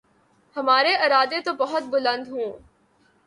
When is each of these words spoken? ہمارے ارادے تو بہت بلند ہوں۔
ہمارے 0.55 0.95
ارادے 0.95 1.39
تو 1.41 1.53
بہت 1.53 1.83
بلند 1.83 2.27
ہوں۔ 2.27 2.51